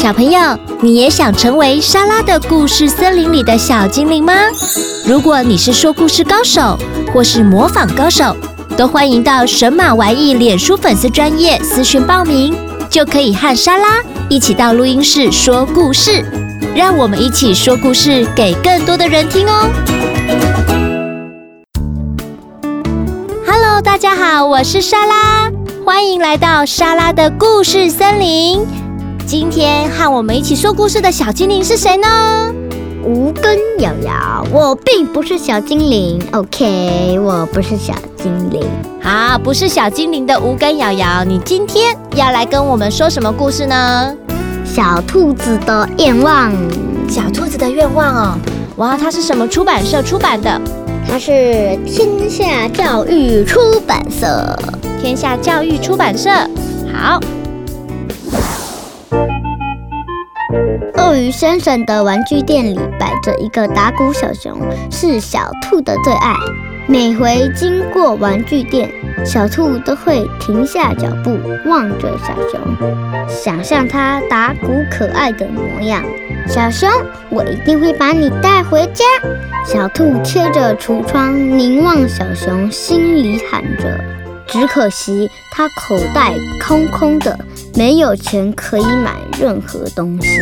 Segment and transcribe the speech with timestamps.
[0.00, 0.40] 小朋友，
[0.80, 4.32] 你也想成为莎拉的故事森林里的小精灵吗？
[5.04, 6.78] 如果你是说故事高手，
[7.12, 8.34] 或是模仿高手，
[8.78, 12.56] 都欢迎到神马玩意脸书粉丝专业私讯报名，
[12.88, 16.24] 就可以和莎拉一起到录音室说故事。
[16.74, 19.68] 让我们一起说故事给更多的人听哦
[23.46, 25.50] ！Hello，大家好，我是莎拉，
[25.84, 28.66] 欢迎来到莎拉的故事森林。
[29.30, 32.52] 今天和我们一起说故事的小精灵是谁呢？
[33.04, 36.20] 无根瑶瑶，我并不是小精灵。
[36.32, 38.60] OK，我不是小精灵。
[39.00, 44.12] 好，不是小精灵的无根瑶瑶，你今天要来跟我们说什么故事呢？
[44.64, 46.52] 小兔子的愿望。
[47.08, 48.38] 小兔子的愿望哦，
[48.78, 50.60] 哇，它是什么出版社出版的？
[51.08, 54.58] 它是天下教育出版社。
[55.00, 56.30] 天下教育出版社，
[56.92, 57.20] 好。
[60.96, 64.58] 鳄鱼先生的玩具店里摆着一个打鼓小熊，
[64.90, 66.34] 是小兔的最爱。
[66.86, 68.90] 每回经过玩具店，
[69.24, 72.60] 小兔都会停下脚步，望着小熊，
[73.28, 76.02] 想象它打鼓可爱的模样。
[76.48, 76.88] 小熊，
[77.28, 79.04] 我一定会把你带回家。
[79.64, 84.00] 小兔贴着橱窗凝望小熊，心里喊着：
[84.50, 87.38] 只可惜它口袋空空的，
[87.76, 90.40] 没有钱可以买任何东西。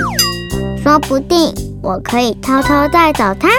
[0.83, 3.51] 说不定我可以偷偷带走它。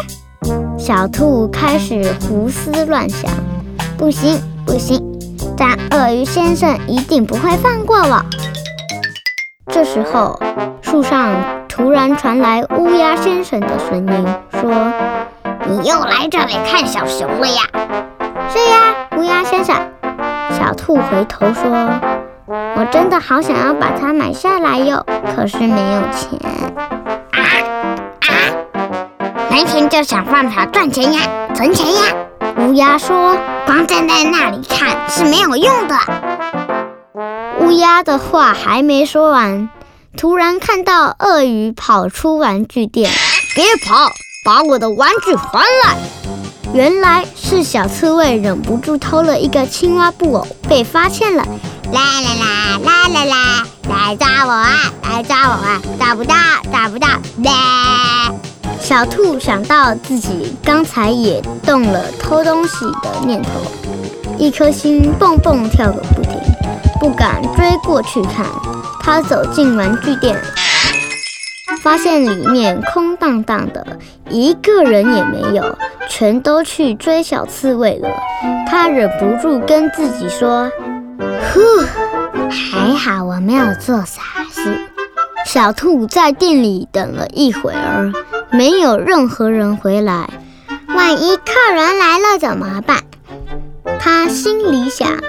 [0.77, 3.29] 小兔开始胡思乱想，
[3.95, 4.99] 不行不行，
[5.55, 8.25] 但鳄鱼先生一定不会放过我。
[9.71, 10.41] 这时候，
[10.81, 11.35] 树上
[11.67, 14.25] 突然传来乌鸦先生的声音，
[14.59, 14.71] 说
[15.69, 17.61] ：“你又来这里看小熊了呀
[18.51, 19.75] ？”“是呀，乌鸦先生。”
[20.59, 21.63] 小兔回头说
[22.75, 25.05] ：“我真的好想要把它买下来哟，
[25.35, 26.37] 可是没有钱。”
[27.31, 27.39] 啊
[28.19, 28.33] 啊
[29.49, 31.21] 没钱就想办法赚钱呀，
[31.55, 32.01] 存钱呀。
[32.57, 35.95] 乌鸦说：“光站在那里看是没有用的。”
[37.61, 39.69] 乌鸦的话还没说完，
[40.17, 43.09] 突然看到鳄鱼跑出玩具店
[43.55, 44.11] ，“别跑，
[44.43, 45.95] 把我的玩具还来！”
[46.71, 51.43] 原来是小刺猬忍不住偷了一个青蛙布偶，被发现了。
[51.91, 54.93] 啦啦啦啦啦啦，来抓我啊！
[55.03, 55.81] 来抓我啊！
[55.97, 56.35] 抓不到，
[56.71, 57.07] 抓不到！
[57.43, 58.31] 啦。
[58.79, 63.49] 小兔想到自己刚才也动了偷东西的念头，
[64.37, 66.33] 一颗心蹦蹦跳个不停，
[66.99, 68.45] 不敢追过去看。
[69.01, 70.39] 他走进玩具店，
[71.81, 73.85] 发现里面空荡荡的，
[74.29, 75.77] 一个人也没有，
[76.09, 78.09] 全都去追小刺猬了。
[78.67, 80.69] 他忍不住跟自己说
[81.53, 81.61] ：“呼，
[82.49, 84.21] 还好我没有做傻
[84.51, 84.89] 事。”
[85.45, 88.11] 小兔在店里等了一会儿。
[88.51, 90.27] 没有任何人回来，
[90.87, 93.03] 万一客人来了怎么办？
[93.99, 95.19] 他心里想，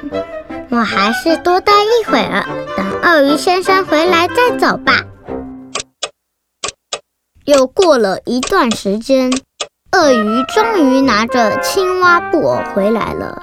[0.71, 2.47] 我还是多待一会儿，
[2.79, 5.05] 等鳄鱼先生回来再走吧。
[7.45, 9.31] 又过了一段时间，
[9.93, 13.43] 鳄鱼终于拿着青蛙布偶回来了。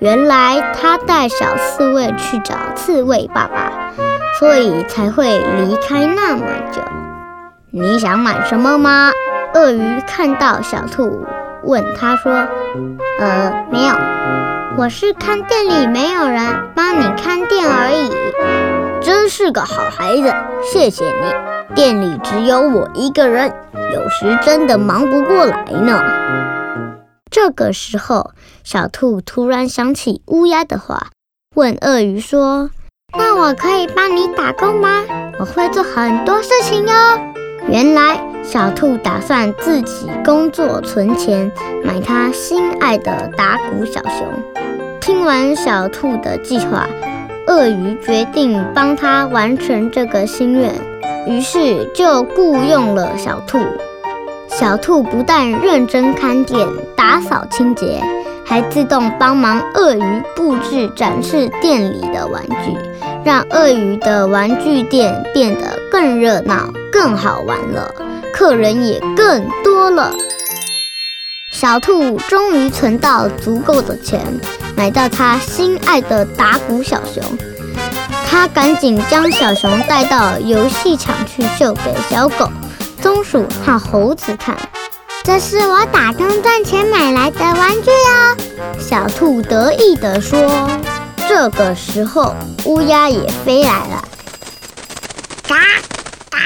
[0.00, 3.92] 原来他带小刺猬去找刺猬爸爸，
[4.38, 6.82] 所以才会离开那么久。
[7.70, 9.12] 你想买什么吗？
[9.54, 11.24] 鳄鱼看到小兔，
[11.62, 12.32] 问他说
[13.20, 13.94] ：“呃，没有，
[14.76, 16.42] 我是看店里没有人，
[16.74, 18.10] 帮你看店而已。
[19.00, 20.34] 真是个好孩子，
[20.72, 21.53] 谢谢你。
[21.74, 23.52] 店里只有我一个人，
[23.92, 26.02] 有时真的忙不过来呢。”
[27.30, 28.30] 这个时候，
[28.62, 31.08] 小兔突然想起乌鸦的话，
[31.56, 32.70] 问鳄鱼说
[33.18, 35.02] ：“那我可以帮你打工吗？
[35.40, 36.92] 我会做很多事情哟。”
[37.66, 41.50] 原来小兔打算自己工作存钱，
[41.82, 44.28] 买他心爱的打鼓小熊。
[45.00, 46.86] 听完小兔的计划，
[47.46, 50.72] 鳄鱼决定帮他完成这个心愿，
[51.26, 53.58] 于是就雇佣了小兔。
[54.48, 58.00] 小兔不但认真看店、打扫清洁，
[58.44, 62.76] 还自动帮忙鳄鱼布置展示店里的玩具，
[63.24, 66.68] 让鳄鱼的玩具店变得更热闹。
[66.92, 67.92] 更好玩了，
[68.32, 70.12] 客人也更多了。
[71.50, 74.20] 小兔终于存到足够的钱，
[74.76, 77.20] 买到他心爱的打鼓小熊。
[78.34, 82.50] 他赶紧将小熊带到游戏场去秀给小狗、
[83.00, 84.56] 松鼠和猴子看。
[85.22, 88.36] 这是我打工赚钱买来的玩具哦，
[88.76, 90.68] 小兔得意地说。
[91.28, 92.34] 这个时候，
[92.64, 94.04] 乌鸦也飞来了。
[95.48, 95.54] 嘎
[96.28, 96.38] 嘎，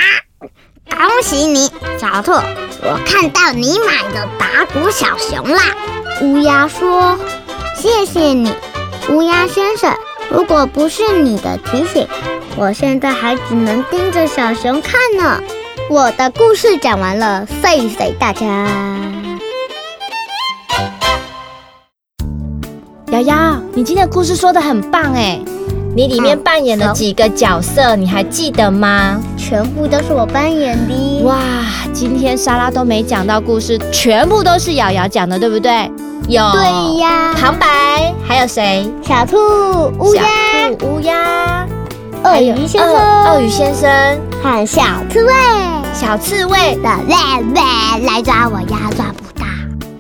[0.95, 2.33] 恭喜你，小兔！
[2.83, 5.63] 我看到你买的打鼓小熊啦。
[6.21, 7.19] 乌鸦说
[7.75, 8.53] ：“谢谢你，
[9.09, 9.97] 乌鸦先生。
[10.31, 12.07] 如果不是你的提醒，
[12.57, 15.43] 我现在还只能盯着小熊看呢。”
[15.91, 18.69] 我的故事讲完了，谢谢大家。
[23.11, 25.41] 瑶瑶，你今天故事说的很棒哎，
[25.99, 29.21] 你里面扮演了几个角色，你还记得吗？
[29.37, 31.25] 全部都是我扮演的。
[31.25, 31.41] 哇，
[31.93, 35.91] 今天莎拉都没讲到故事，全部都是瑶瑶讲的，对不对？
[36.29, 36.41] 有。
[36.53, 37.35] 对呀。
[37.35, 38.89] 旁白还有谁？
[39.03, 39.37] 小兔、
[39.99, 41.67] 乌鸦、小兔、乌鸦、
[42.23, 42.95] 鳄鱼先生、
[43.25, 43.91] 鳄鱼先生
[44.41, 45.33] 和小刺猬。
[45.93, 47.17] 小刺猬的喂
[47.57, 49.45] 喂，来抓我呀，抓不到。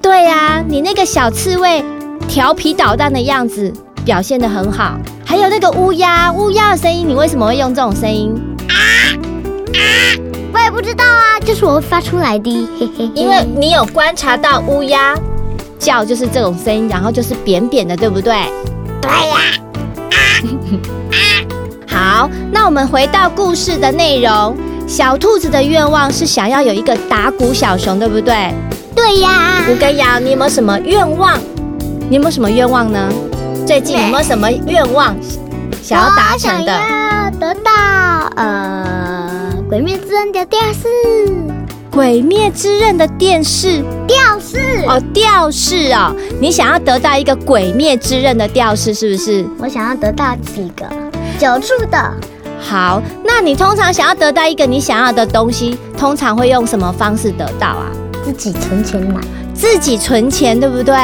[0.00, 1.84] 对呀，你那个小刺猬
[2.28, 3.72] 调皮捣蛋的样子
[4.08, 4.98] 表现的很好。
[5.22, 8.34] 还有那个乌鸦，乌鸦的声音，你为什么会用这种声音？
[8.66, 9.84] 啊啊！
[10.50, 12.50] 我也不知道啊，就是我会发出来的。
[12.80, 13.10] 嘿嘿嘿。
[13.14, 15.14] 因为你有观察到乌鸦
[15.78, 18.32] 叫就是这种声音，然后就是扁扁的，对不对？
[19.02, 19.36] 对呀。
[20.10, 20.16] 啊。
[21.90, 24.56] 啊好，那我们回到故事的内容。
[24.86, 28.54] 小兔子的愿望是想要有一个打鼓小熊，对不对？
[28.96, 29.64] 对呀。
[29.70, 31.38] 吴根瑶，你有没有什么愿望？
[32.08, 33.12] 你有没有什么愿望呢？
[33.68, 35.14] 最近有没有什么愿望
[35.82, 36.72] 想要达成的？
[36.72, 37.70] 我想要得到
[38.36, 40.88] 呃《鬼灭之刃》的电视。
[41.94, 49.44] 《鬼灭之刃》的电视吊饰哦，吊饰哦，你想要得到一个《鬼灭之刃》的吊饰是不是？
[49.58, 50.86] 我想要得到几个
[51.38, 52.14] 九处的。
[52.58, 57.92] 好，那你通常想要得到一个你想要的东西，通常会用什么方式得到啊？
[58.24, 59.20] 自己存钱买，
[59.52, 60.94] 自己存钱，对不对？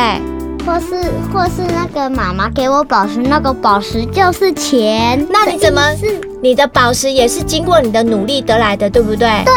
[0.66, 0.96] 或是
[1.32, 5.26] 或是那个妈妈给我宝石，那个宝石就是钱。
[5.30, 9.42] 那你怎么是你的宝石也是经过你的努力得来的，对不对？
[9.44, 9.52] 对。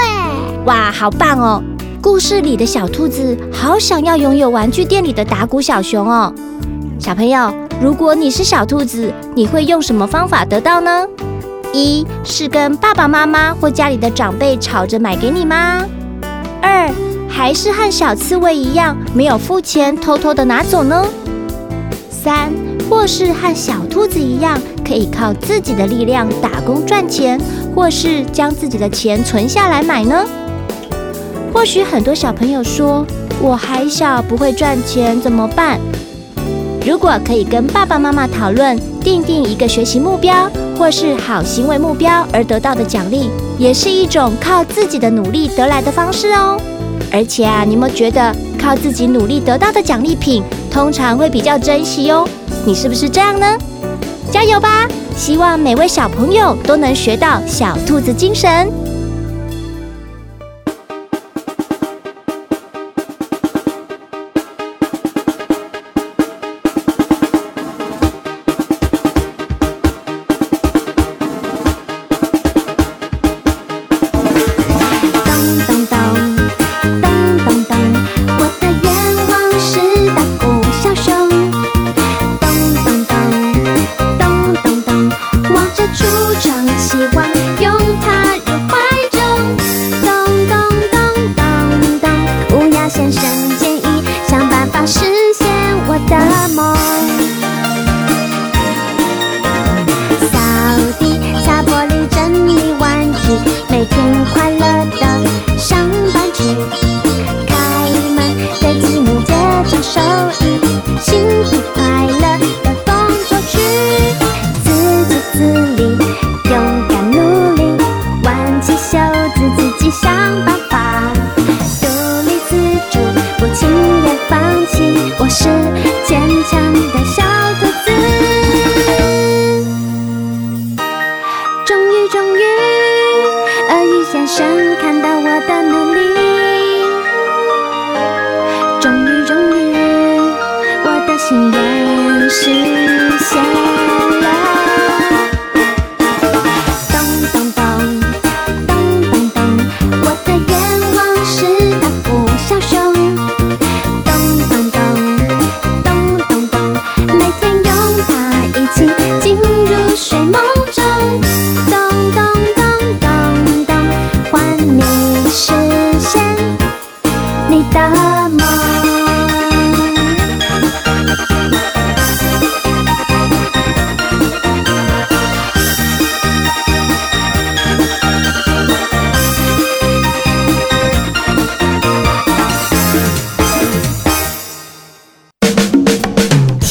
[0.65, 1.63] 哇，好棒哦！
[2.01, 6.33] 故事里的小兔子好想要拥有玩具店里的打鼓小熊哦。
[6.99, 11.07] 小朋友，如果你是小兔子，你会用什么方法得到呢？
[11.73, 15.85] 一是跟爸爸妈妈或家里的长辈吵着买给你吗？
[16.61, 16.89] 二
[17.27, 21.05] 还是和小刺猬一样没有付钱，偷偷的拿走呢？
[22.09, 22.51] 三
[22.89, 27.39] 或是和小兔子一样，可以靠自己的力量打工赚钱，
[27.75, 30.25] 或是将自己的钱存下来买呢？
[31.53, 33.05] 或许很多小朋友说，
[33.41, 35.79] 我还小，不会赚钱，怎么办？
[36.85, 46.59] 如果可以跟爸爸妈妈讨论，订定一个学习目标或是好行为目标而得到的奖励，也是一种靠自己的努力得来的方式哦。
[47.11, 52.27] 而且啊，你有没有觉得靠自己努力得到的奖励品，通常会比较珍惜哦？
[52.65, 53.57] 你是不是这样呢？
[54.31, 54.87] 加油吧！
[55.15, 58.69] 希望每位小朋友都能学到小兔子精神。